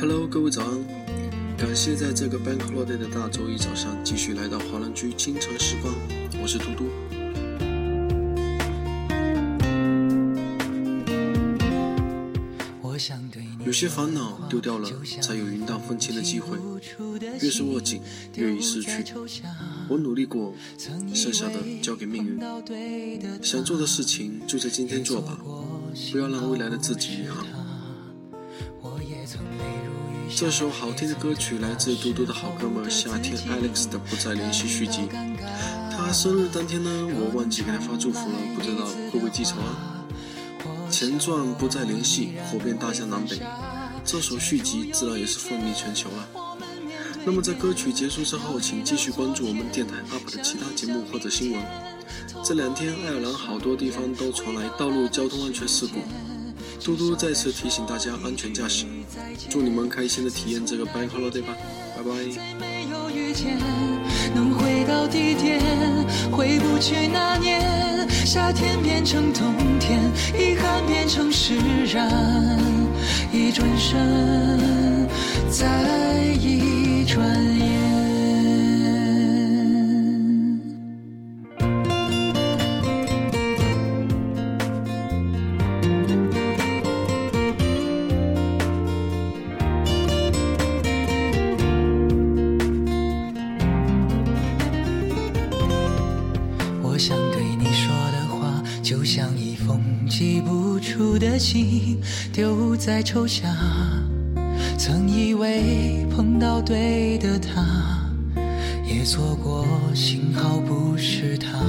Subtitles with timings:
[0.00, 0.82] Hello，各位早安！
[1.58, 5.94] 感谢在这个 Bank Holiday 的大周一早上继续来到华人居清晨时光，
[6.42, 6.86] 我是嘟嘟。
[13.66, 14.90] 有些烦恼丢掉了，
[15.20, 16.56] 才有云淡风轻的机会。
[17.42, 18.00] 越是握紧，
[18.36, 19.04] 越易失去。
[19.86, 20.54] 我努力过，
[21.12, 22.40] 剩下的交给命运。
[23.42, 25.38] 想做的事情就在今天做吧，
[26.10, 27.44] 不要让未来的自己遗憾。
[30.34, 35.08] 这首好听的歌曲来自嘟嘟的好哥们夏天 Alex 的《不再联系》续集。
[35.90, 40.06] 他生日当天呢，我忘记给他发祝福了，不知道会不会记仇啊？
[40.90, 43.38] 前传不再联系，火遍大江南北。
[44.04, 46.28] 这首续集自然也是风靡全球了。
[47.24, 51.60] 那么在歌曲结束之后，请继续关注我们电台 UP 的其他节目或者新闻。
[52.42, 55.98] 这两天爱尔兰好多地方都传来道路交通安全事故，
[56.82, 58.86] 嘟嘟再次提醒大家安全驾驶。
[59.48, 61.56] 祝你们开心的体验这个 Bank Holiday 吧，
[61.96, 62.10] 拜拜。
[64.34, 65.60] 能回到地点，
[66.30, 70.00] 回不去那年夏天变成冬天，
[70.38, 71.54] 遗憾变成释
[71.92, 72.08] 然，
[73.32, 75.08] 一转身，
[75.50, 75.66] 再
[76.40, 77.49] 一转
[98.90, 102.00] 就像一封寄不出的信，
[102.32, 103.44] 丢在抽匣。
[104.76, 107.64] 曾以为碰到对的他，
[108.84, 111.60] 也错过，幸好不是他。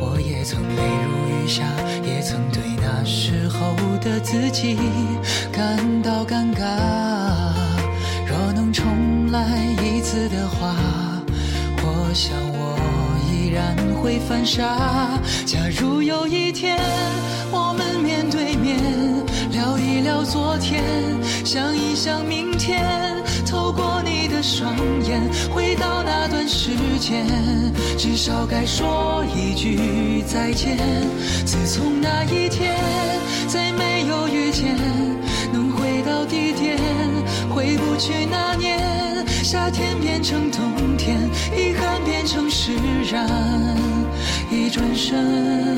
[0.00, 1.62] 我也曾泪如雨下，
[2.02, 4.78] 也曾对那时候的自己
[5.52, 6.64] 感到尴尬。
[8.26, 10.74] 若能重来一次的话，
[11.82, 12.87] 我想我。
[13.50, 15.18] 然会犯傻。
[15.44, 16.78] 假如有一天
[17.50, 18.78] 我们面对面
[19.50, 20.82] 聊一聊昨天，
[21.44, 22.84] 想一想明天，
[23.46, 25.20] 透过你的双眼
[25.50, 27.26] 回到那段时间，
[27.96, 30.76] 至少该说一句再见。
[31.44, 32.76] 自从那一天
[33.46, 34.76] 再没有遇见，
[35.52, 36.78] 能回到地点，
[37.48, 38.78] 回不去那年。
[39.42, 41.17] 夏天变成冬天，
[41.56, 42.74] 遗憾变成释
[43.10, 43.26] 然，
[44.50, 45.77] 一转身，